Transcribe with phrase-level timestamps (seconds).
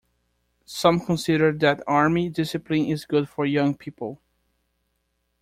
[0.65, 4.19] Some consider that army discipline is good for young people.